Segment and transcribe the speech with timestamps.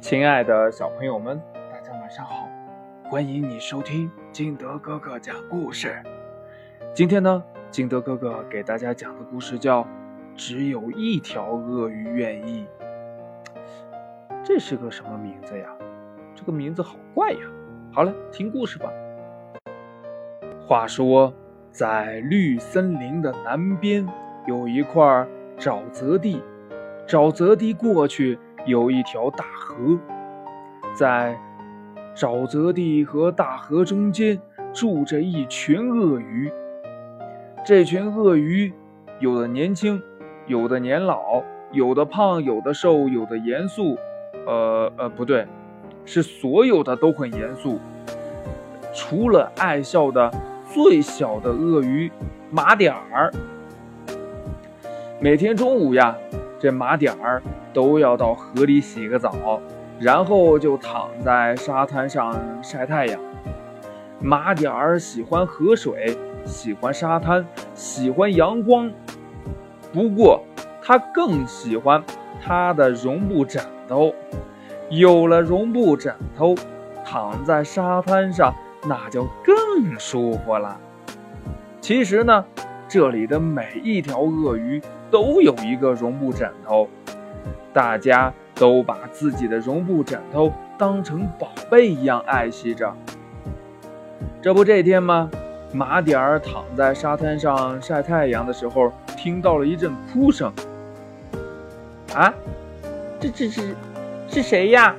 [0.00, 1.40] 亲爱的小朋友们，
[1.72, 2.48] 大家晚上好！
[3.10, 6.00] 欢迎你收听金德哥哥讲故事。
[6.94, 9.82] 今天呢，金德哥哥给大家讲的故事叫
[10.36, 12.64] 《只有一条鳄鱼愿意》。
[14.44, 15.66] 这是个什么名字呀？
[16.34, 17.40] 这个名字好怪呀！
[17.92, 18.88] 好了，听故事吧。
[20.64, 21.34] 话说，
[21.72, 24.06] 在绿森林的南边
[24.46, 25.26] 有一块
[25.58, 26.40] 沼泽地，
[27.06, 28.38] 沼泽地过去。
[28.68, 29.98] 有一条大河，
[30.94, 31.34] 在
[32.14, 34.38] 沼泽地和大河中间
[34.74, 36.52] 住着一群鳄鱼。
[37.64, 38.70] 这群鳄鱼
[39.20, 40.02] 有的年轻，
[40.46, 43.96] 有的年老，有的胖，有的瘦，有的严肃。
[44.46, 45.46] 呃呃，不对，
[46.04, 47.78] 是所有的都很严肃，
[48.92, 50.30] 除了爱笑的
[50.70, 52.12] 最小的鳄鱼
[52.50, 53.32] 马点儿。
[55.20, 56.14] 每天中午呀，
[56.58, 57.42] 这马点儿。
[57.74, 59.60] 都要到河里洗个澡，
[60.00, 63.20] 然后就躺在沙滩上晒太阳。
[64.20, 68.90] 马点儿喜欢河水，喜欢沙滩，喜欢阳光。
[69.92, 70.42] 不过，
[70.82, 72.02] 他更喜欢
[72.42, 74.12] 他的绒布枕头。
[74.88, 76.56] 有了绒布枕头，
[77.04, 78.52] 躺在沙滩上
[78.88, 80.80] 那就更舒服了。
[81.80, 82.44] 其实呢，
[82.88, 86.88] 这里的每一条鳄鱼都有一个绒布枕头。
[87.72, 92.92] 大家都把自己的绒布枕头当成宝贝一样爱惜着。
[94.42, 95.30] 这不，这天吗？
[95.72, 100.52] 马点儿躺在沙滩上晒太阳的时候，听到了一阵哭声。
[102.14, 102.32] 啊，
[103.20, 103.74] 这这是
[104.28, 104.96] 是谁呀？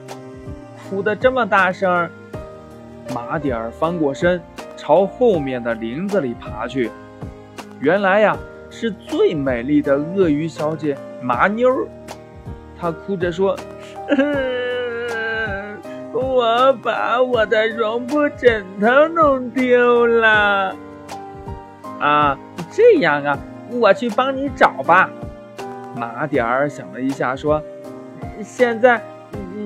[0.89, 2.09] 哭得这么大声！
[3.13, 4.41] 马点儿翻过身，
[4.77, 6.91] 朝后面的林子里爬去。
[7.80, 8.37] 原来呀，
[8.80, 11.85] 是最美丽的鳄鱼小姐麻妞儿。
[12.80, 13.53] 她哭着说
[16.16, 20.73] ：“我把我的绒布枕头弄丢了。”
[21.99, 22.39] 啊，
[22.71, 23.37] 这样啊，
[23.70, 25.09] 我去帮你找吧。
[25.98, 27.61] 马点儿想了一下，说
[28.42, 29.02] ：“现在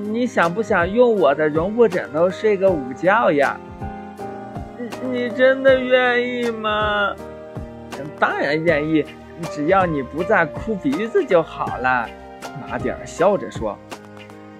[0.09, 3.55] 你想不想用我的绒布枕头睡个午觉呀？”
[5.11, 7.13] 你真的愿意吗？
[8.19, 9.05] 当然愿意，
[9.51, 12.07] 只要你不再哭鼻子就好了。
[12.67, 13.77] 马点儿笑着说：“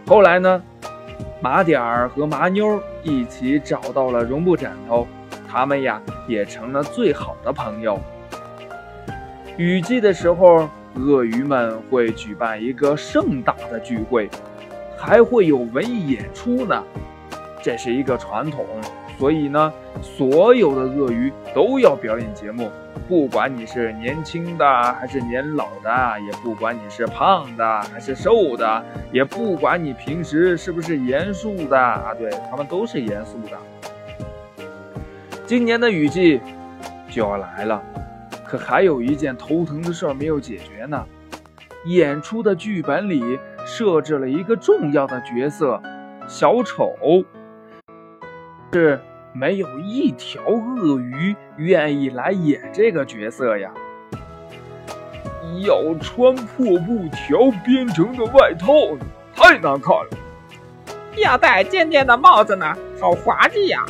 [0.07, 0.61] 后来呢？
[1.41, 5.05] 马点儿和麻妞一起找到了绒布枕头，
[5.49, 7.99] 他们呀也成了最好的朋友。
[9.57, 14.29] 雨季的时候，鳄鱼们会举办一个盛大的聚会，
[14.97, 16.81] 还会有文艺演出呢。
[17.61, 18.65] 这是一个传统，
[19.18, 22.69] 所以呢，所有的鳄鱼都要表演节目。”
[23.06, 25.90] 不管你是年轻的还是年老的，
[26.22, 33.57] 也不管你是胖的还是瘦的，也不管你平时是不是严肃的啊，对他们都是严肃的。
[35.46, 36.40] 今年的雨季
[37.09, 37.84] 就要来了，
[38.46, 41.06] 可还有一件头疼的事儿没有解决呢。
[41.85, 45.81] 演出的剧本里设置了一个重要的角色——
[46.25, 46.96] 小丑，
[48.73, 49.00] 是。
[49.35, 53.72] 没有一条鳄鱼愿意来演这个角色呀！
[55.66, 58.95] 要穿破布条编成的外套，
[59.35, 60.09] 太难看了。
[61.17, 63.84] 要戴尖尖的帽子呢，好滑稽呀！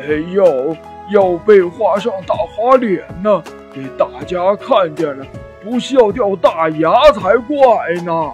[0.00, 0.76] 哎呦，
[1.12, 3.40] 要被画上大花脸呢，
[3.72, 5.24] 给大家看见了
[5.62, 8.32] 不笑掉大牙才怪呢！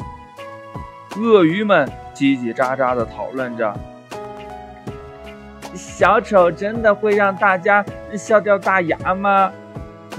[1.16, 3.78] 鳄鱼们叽叽喳喳地讨论着。
[5.74, 7.84] 小丑真的会让大家
[8.16, 9.52] 笑掉大牙吗？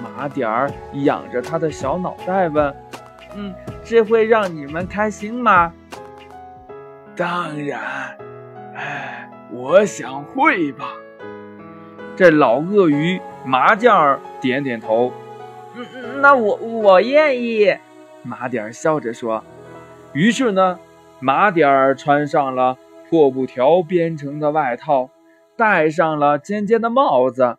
[0.02, 2.74] 马点儿仰着他的小脑袋问
[3.36, 5.74] ：“嗯，这会让你们开心吗？”
[7.18, 7.82] 当然，
[8.76, 10.94] 哎，我想会吧。
[12.16, 15.12] 这老鳄鱼麻将儿点点头
[15.76, 17.76] ：“嗯，那我我愿意。”
[18.24, 19.44] 马点儿笑着说。
[20.14, 20.80] 于是呢，
[21.20, 22.78] 马点儿穿上了
[23.10, 25.10] 破布条编成的外套。
[25.60, 27.58] 戴上了尖尖的帽子，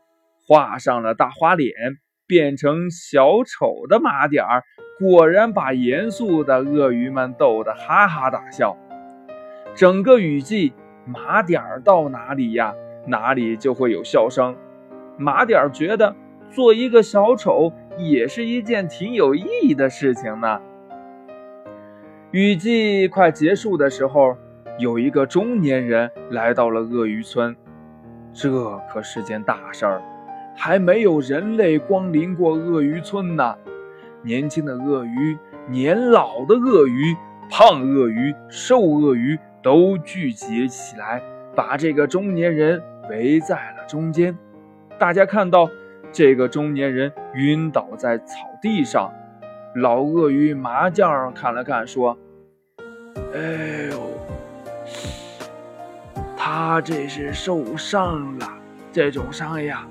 [0.49, 1.75] 画上了大花脸，
[2.27, 4.63] 变成小丑的马点儿，
[4.99, 8.75] 果然把严肃的鳄鱼们逗得哈哈大笑。
[9.75, 10.73] 整个雨季，
[11.05, 12.75] 马点儿到哪里呀，
[13.07, 14.57] 哪里就会有笑声。
[15.19, 16.17] 马点儿觉得
[16.51, 20.59] 做一个小丑也是一件挺有意义的事情呢。
[22.31, 24.39] 雨季快结束的时候，
[24.79, 27.55] 有一个中年人来到了鳄鱼村。
[28.33, 30.03] 这可是件大事儿，
[30.57, 33.57] 还没有人类光临过鳄鱼村呢。
[34.23, 35.39] 年轻的鳄鱼、
[35.69, 37.17] 年老的鳄鱼、
[37.51, 41.23] 胖鳄鱼、瘦鳄鱼都聚集起来，
[41.55, 44.37] 把这个中年人围在了中间。
[44.99, 45.69] 大家看到
[46.13, 49.11] 这个中年人晕倒在草地上，
[49.77, 52.19] 老鳄鱼麻将看了看，说
[53.35, 53.99] ：“哎呦，
[56.53, 58.49] 他这是受伤了。
[58.91, 59.87] 这种伤呀，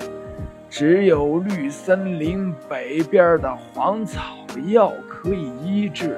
[0.70, 4.36] 只有绿森林北边的黄草
[4.68, 6.18] 药可以医治。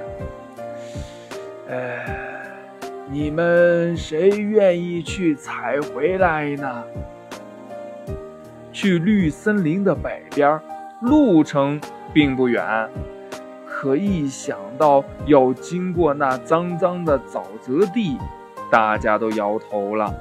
[1.70, 2.18] 哎。”
[3.14, 6.84] 你们谁愿意去采回来呢？
[8.72, 10.58] 去绿森林的北边，
[11.02, 11.80] 路程
[12.14, 12.90] 并不远，
[13.68, 18.18] 可一想到要经过那脏脏的沼泽地，
[18.72, 20.14] 大家都摇头了。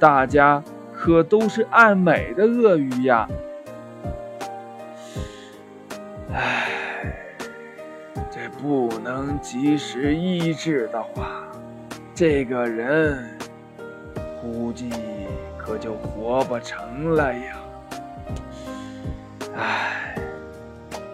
[0.00, 0.62] 大家
[0.96, 3.28] 可都是爱美的鳄鱼呀！
[6.32, 6.68] 唉，
[8.30, 11.44] 这不能及时医治的话。
[12.14, 13.28] 这个人
[14.40, 14.90] 估计
[15.58, 17.56] 可就活不成了呀！
[19.54, 20.14] 唉，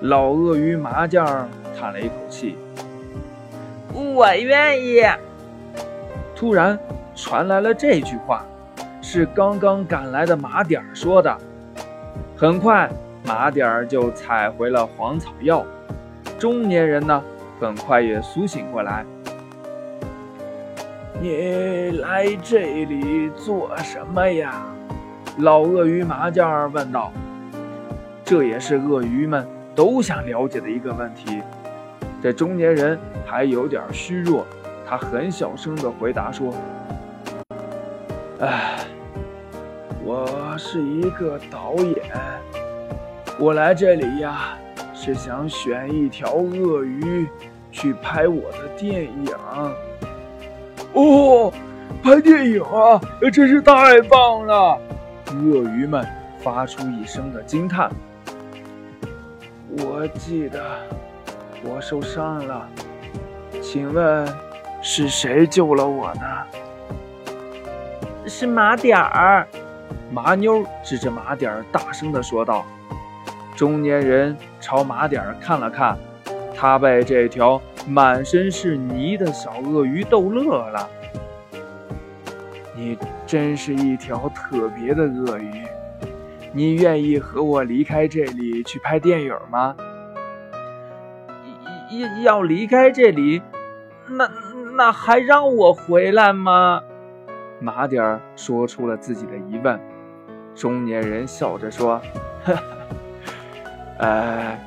[0.03, 2.57] 老鳄鱼麻将叹了一口气。
[3.93, 5.03] 我愿意。
[6.37, 6.79] 突然
[7.17, 8.45] 传来了这句话，
[9.17, 11.35] 是刚刚赶来的马点儿说的。
[12.37, 12.87] 很快，
[13.25, 15.65] 马点儿就采回了黄草药。
[16.39, 17.25] 中年人呢，
[17.59, 19.07] 很快也苏醒过来。
[21.19, 24.67] 你来这里做什么呀？
[25.39, 27.11] 老鳄鱼麻将问道。
[28.23, 31.41] 这也是鳄鱼们都想了解的一个问题。
[32.23, 34.47] 这中年人还有点虚弱，
[34.87, 36.53] 他很小声地回答说
[38.41, 38.77] ：“哎，
[40.07, 41.97] 我是一个导演，
[43.41, 44.57] 我来这里呀，
[44.95, 47.27] 是想选一条鳄鱼
[47.73, 49.35] 去拍我的电影。”
[50.95, 51.53] 哦，
[52.05, 53.01] 拍电影啊，
[53.33, 54.79] 真是太棒了！
[55.33, 56.07] 鳄鱼们
[56.39, 57.91] 发出一声的惊叹。
[59.71, 60.63] 我记得
[61.65, 62.65] 我受伤了，
[63.61, 64.25] 请问
[64.81, 66.23] 是谁救了我呢？
[68.29, 69.45] 是马点儿。
[70.11, 72.65] 麻妞指着马点儿大声的说道。
[73.55, 75.97] 中年人朝马点儿看了看，
[76.55, 77.61] 他被这条。
[77.89, 80.91] 满身是泥的小鳄鱼逗乐了。
[82.75, 85.63] 你真是一条特别的鳄鱼，
[86.53, 89.77] 你愿意和我离开这里去拍电影吗？
[91.93, 93.41] 要要离开这里？
[94.09, 94.29] 那
[94.77, 96.83] 那还让我回来吗？
[97.61, 99.81] 马点儿说出了自己的疑问。
[100.55, 102.01] 中年人笑着说
[102.45, 102.63] ：“呵呵，
[103.99, 104.59] 呃。”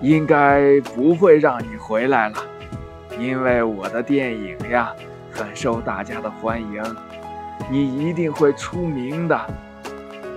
[0.00, 2.36] 应该不会让你回来了，
[3.18, 4.92] 因为我的电影呀
[5.32, 6.82] 很受大家的欢迎，
[7.70, 9.40] 你一定会出名的。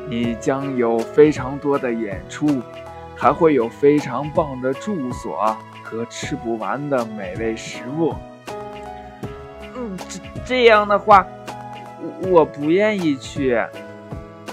[0.08, 2.62] 你将有非常多的演出，
[3.14, 8.16] 还会有非常棒的住所和吃不完的美味食物。
[9.76, 11.28] 嗯，这这样的话，
[12.30, 13.60] 我不愿意去。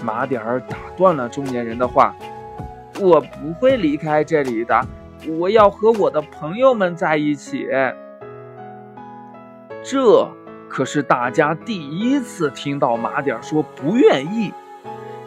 [0.02, 2.14] 马点儿打断了中年人的话
[3.00, 4.80] ：“我不会离开这里的。”
[5.26, 7.66] 我要和我的朋友们在一起。
[9.82, 10.28] 这
[10.68, 14.52] 可是大家第一次听到马点儿说不愿意。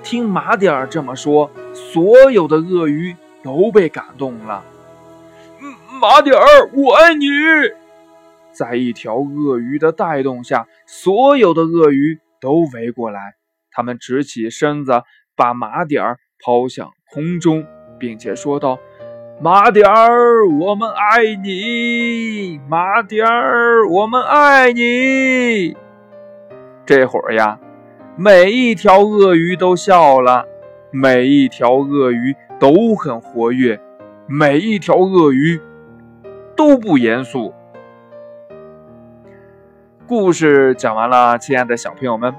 [0.04, 4.64] 听马点儿这么说，所有的鳄鱼都被感动了。
[6.00, 7.26] 马点儿，我爱你！
[8.58, 13.36] 在一条鳄鱼的带动下，所有的鳄鱼都围过来，
[13.70, 15.04] 他们直起身子，
[15.36, 17.64] 把马点儿抛向空中，
[18.00, 18.80] 并且说道。
[19.40, 22.60] 马点儿，我们爱你！
[22.68, 25.78] 马点儿，我们爱你！
[26.84, 27.60] 这会儿呀，
[28.16, 30.44] 每一条鳄鱼都笑了，
[30.90, 33.80] 每一条鳄鱼都很活跃，
[34.28, 35.62] 每一条鳄鱼
[36.56, 37.54] 都不严肃。
[40.08, 42.34] 故事讲完了，亲爱的小朋友们，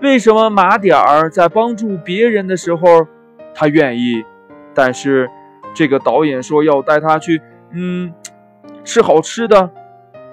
[0.00, 3.06] 为什么马点儿在帮助别人的时候，
[3.54, 4.24] 他愿意，
[4.74, 5.28] 但是？
[5.72, 8.12] 这个导演说要带他去，嗯，
[8.82, 9.70] 吃好吃的，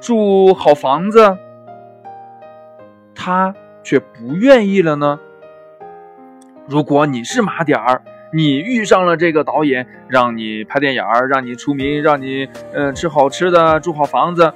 [0.02, 1.38] 住好房子，
[3.14, 3.54] 他
[3.84, 5.20] 却不愿意了呢。
[6.66, 8.02] 如果你是马点儿，
[8.34, 14.52] 你遇上了这个导演，让你拍电影儿，让你出名，让你嗯吃好吃的，住好房子，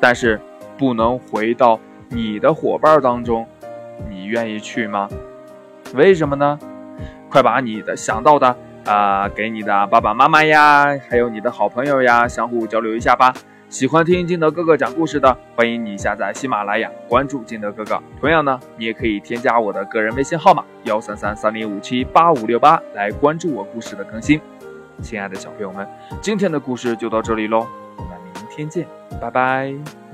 [0.00, 0.40] 但是
[0.78, 3.46] 不能回到你的伙伴当中，
[4.08, 5.08] 你愿意去吗？
[5.94, 6.58] 为什么呢？
[7.28, 8.56] 快把你的想到的。
[8.86, 13.34] 啊，给你的爸爸妈妈呀，还有你的好朋友呀，相互交流一下吧。
[13.68, 18.02] 喜欢听金德哥哥讲故事的，欢迎你下载喜马拉雅，关注金德哥哥。
[18.18, 24.40] 同样呢，你也可以添加我的个人微信号码幺三三三零五七八五六八来关注我故事的更新。
[25.02, 25.86] 亲爱的小朋友们，
[26.22, 27.66] 今天的故事就到这里喽，
[27.98, 28.86] 我们明天见，
[29.20, 30.07] 拜拜。